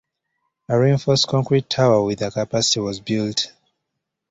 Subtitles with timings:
[0.67, 3.53] A reinforced concrete tower with a capacity was built.